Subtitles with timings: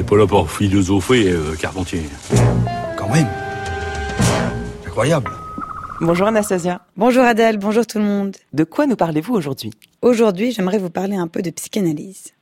[0.00, 2.02] n'est pas là pour philosopher, euh, Carpentier.
[2.96, 3.26] Quand même.
[4.86, 5.30] Incroyable.
[6.00, 6.80] Bonjour Anastasia.
[6.96, 8.34] Bonjour Adèle, bonjour tout le monde.
[8.54, 9.70] De quoi nous parlez-vous aujourd'hui?
[10.00, 12.32] Aujourd'hui, j'aimerais vous parler un peu de psychanalyse.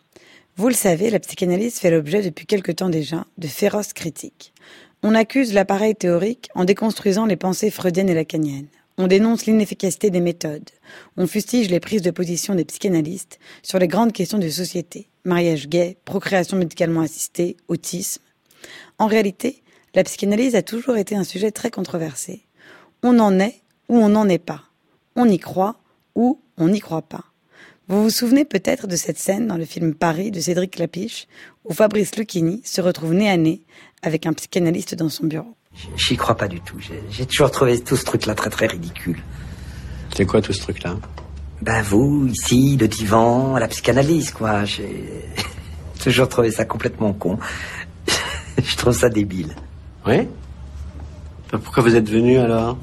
[0.57, 4.53] Vous le savez, la psychanalyse fait l'objet depuis quelque temps déjà de féroces critiques.
[5.03, 8.69] On accuse l'appareil théorique en déconstruisant les pensées freudiennes et lacaniennes.
[9.01, 10.71] On dénonce l'inefficacité des méthodes.
[11.17, 15.09] On fustige les prises de position des psychanalystes sur les grandes questions de société.
[15.25, 18.23] Mariage gay, procréation médicalement assistée, autisme.
[18.99, 19.63] En réalité,
[19.95, 22.43] la psychanalyse a toujours été un sujet très controversé.
[23.05, 24.65] On en est ou on n'en est pas.
[25.15, 25.77] On y croit
[26.17, 27.25] ou on n'y croit pas.
[27.87, 31.29] Vous vous souvenez peut-être de cette scène dans le film Paris de Cédric Lapiche,
[31.65, 33.63] où Fabrice Lucchini se retrouve nez à nez
[34.03, 35.55] avec un psychanalyste dans son bureau.
[35.97, 36.77] J'y crois pas du tout.
[37.11, 39.23] J'ai toujours trouvé tout ce truc-là très très ridicule.
[40.15, 40.97] C'est quoi tout ce truc-là?
[41.63, 44.65] Ben vous, ici, le divan, la psychanalyse, quoi.
[44.65, 45.25] J'ai
[46.03, 47.39] toujours trouvé ça complètement con.
[48.63, 49.55] Je trouve ça débile.
[50.07, 50.29] Oui
[51.51, 52.79] Pourquoi vous êtes venu alors?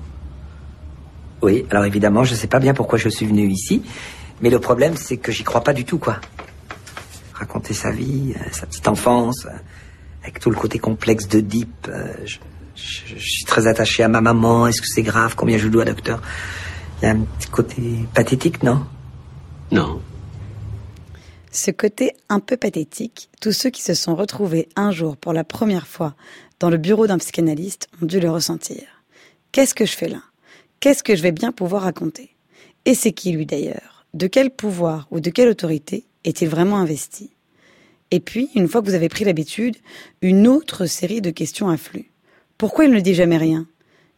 [1.42, 3.83] Oui, alors évidemment, je sais pas bien pourquoi je suis venu ici.
[4.42, 6.20] Mais le problème, c'est que j'y crois pas du tout, quoi.
[7.33, 9.55] Raconter sa vie, euh, sa petite enfance, euh,
[10.23, 11.88] avec tout le côté complexe de Deep.
[11.88, 12.14] Euh,
[12.76, 14.68] je, je, suis très attaché à ma maman.
[14.68, 15.36] Est-ce que c'est grave?
[15.36, 16.22] Combien je dois, docteur?
[17.02, 17.82] Il y a un petit côté
[18.14, 18.86] pathétique, non?
[19.72, 20.02] Non.
[21.52, 25.44] Ce côté un peu pathétique, tous ceux qui se sont retrouvés un jour pour la
[25.44, 26.16] première fois
[26.59, 28.84] dans le bureau d'un psychanalyste ont dû le ressentir.
[29.52, 30.22] Qu'est-ce que je fais là?
[30.80, 32.36] Qu'est-ce que je vais bien pouvoir raconter?
[32.86, 34.06] Et c'est qui lui d'ailleurs?
[34.14, 37.32] De quel pouvoir ou de quelle autorité est-il vraiment investi?
[38.12, 39.78] Et puis, une fois que vous avez pris l'habitude,
[40.22, 42.06] une autre série de questions affluent.
[42.58, 43.67] Pourquoi il ne dit jamais rien?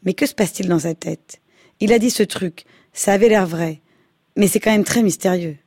[0.04, 1.42] Mais que se passe-t-il dans sa tête?
[1.80, 3.82] Il a dit ce truc, ça avait l'air vrai,
[4.36, 5.58] mais c'est quand même très mystérieux.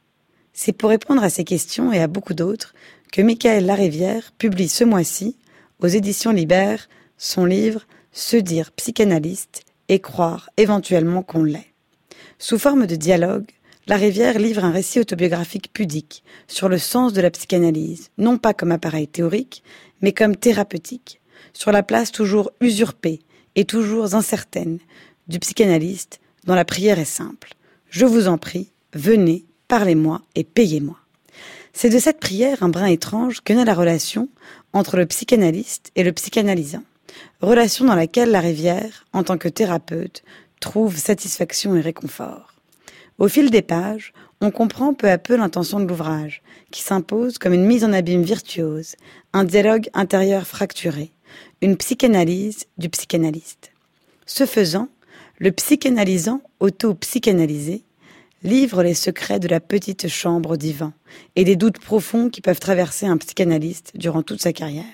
[0.52, 2.74] C'est pour répondre à ces questions et à beaucoup d'autres
[3.12, 5.36] que Michael Larivière publie ce mois-ci,
[5.80, 11.72] aux éditions Libère, son livre Se dire psychanalyste et croire éventuellement qu'on l'est.
[12.38, 13.50] Sous forme de dialogue,
[13.88, 18.54] la Rivière livre un récit autobiographique pudique sur le sens de la psychanalyse, non pas
[18.54, 19.64] comme appareil théorique,
[20.02, 21.19] mais comme thérapeutique,
[21.52, 23.20] sur la place toujours usurpée
[23.56, 24.78] et toujours incertaine
[25.28, 27.54] du psychanalyste dont la prière est simple.
[27.88, 30.96] Je vous en prie, venez, parlez-moi et payez-moi.
[31.72, 34.28] C'est de cette prière un brin étrange que naît la relation
[34.72, 36.82] entre le psychanalyste et le psychanalysant,
[37.40, 40.22] relation dans laquelle la rivière, en tant que thérapeute,
[40.60, 42.54] trouve satisfaction et réconfort.
[43.18, 47.52] Au fil des pages, on comprend peu à peu l'intention de l'ouvrage, qui s'impose comme
[47.52, 48.96] une mise en abîme virtuose,
[49.32, 51.12] un dialogue intérieur fracturé,
[51.62, 53.72] une psychanalyse du psychanalyste.
[54.25, 54.88] Ce faisant,
[55.38, 57.82] le psychanalysant auto-psychanalysé
[58.43, 60.94] livre les secrets de la petite chambre divan
[61.37, 64.84] et des doutes profonds qui peuvent traverser un psychanalyste durant toute sa carrière.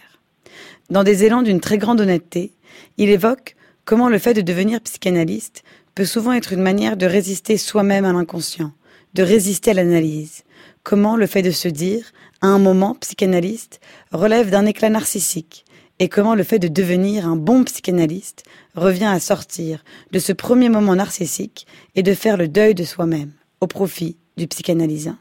[0.91, 2.53] Dans des élans d'une très grande honnêteté,
[2.97, 5.62] il évoque comment le fait de devenir psychanalyste
[5.94, 8.72] peut souvent être une manière de résister soi-même à l'inconscient,
[9.15, 10.43] de résister à l'analyse.
[10.82, 15.65] Comment le fait de se dire, à un moment psychanalyste, relève d'un éclat narcissique,
[15.98, 20.68] et comment le fait de devenir un bon psychanalyste revient à sortir de ce premier
[20.68, 25.16] moment narcissique et de faire le deuil de soi-même, au profit du psychanalysant.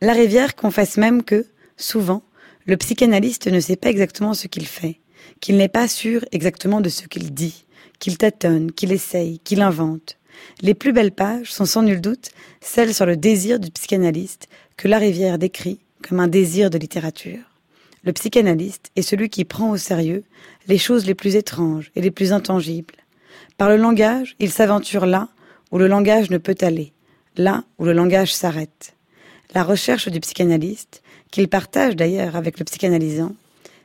[0.00, 2.22] La Rivière confesse même que, souvent,
[2.66, 5.00] le psychanalyste ne sait pas exactement ce qu'il fait,
[5.40, 7.64] qu'il n'est pas sûr exactement de ce qu'il dit,
[7.98, 10.18] qu'il tâtonne, qu'il essaye, qu'il invente.
[10.60, 12.30] Les plus belles pages sont sans nul doute
[12.60, 17.47] celles sur le désir du psychanalyste que Larivière décrit comme un désir de littérature.
[18.08, 20.24] Le psychanalyste est celui qui prend au sérieux
[20.66, 22.94] les choses les plus étranges et les plus intangibles.
[23.58, 25.28] Par le langage, il s'aventure là
[25.70, 26.94] où le langage ne peut aller,
[27.36, 28.96] là où le langage s'arrête.
[29.52, 33.36] La recherche du psychanalyste, qu'il partage d'ailleurs avec le psychanalysant,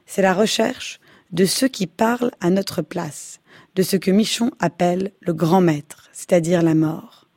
[0.05, 1.01] c'est la recherche
[1.33, 3.41] de ceux qui parlent à notre place,
[3.75, 7.27] de ce que Michon appelle le grand maître, c'est-à-dire la mort.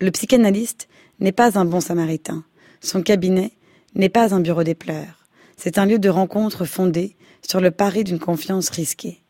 [0.00, 0.88] Le psychanalyste
[1.20, 2.42] n'est pas un bon samaritain.
[2.80, 3.52] Son cabinet
[3.94, 5.21] n'est pas un bureau des pleurs.
[5.56, 7.16] C'est un lieu de rencontre fondé
[7.46, 9.22] sur le pari d'une confiance risquée.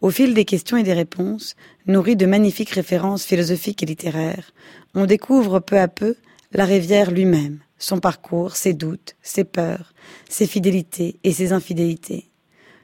[0.00, 1.56] Au fil des questions et des réponses,
[1.86, 4.52] nourries de magnifiques références philosophiques et littéraires,
[4.94, 6.16] on découvre peu à peu
[6.52, 9.92] la rivière lui-même, son parcours, ses doutes, ses peurs,
[10.28, 12.28] ses fidélités et ses infidélités.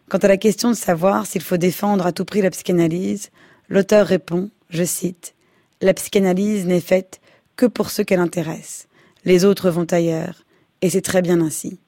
[0.08, 3.30] Quant à la question de savoir s'il faut défendre à tout prix la psychanalyse,
[3.68, 5.34] l'auteur répond, je cite,
[5.80, 7.20] La psychanalyse n'est faite
[7.56, 8.88] que pour ceux qu'elle intéresse.
[9.24, 10.44] Les autres vont ailleurs,
[10.80, 11.78] et c'est très bien ainsi.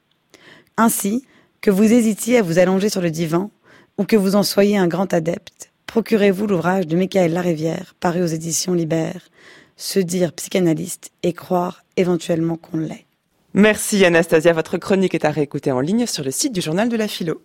[0.77, 1.25] Ainsi,
[1.61, 3.51] que vous hésitiez à vous allonger sur le divan,
[3.97, 8.27] ou que vous en soyez un grand adepte, procurez-vous l'ouvrage de Michael Larivière, paru aux
[8.27, 9.29] éditions Libère,
[9.77, 13.07] Se dire psychanalyste et croire éventuellement qu'on l'est.
[13.55, 16.97] Merci Anastasia, votre chronique est à réécouter en ligne sur le site du journal de
[16.97, 17.41] la philo.